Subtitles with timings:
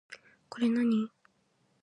[0.49, 1.11] これ何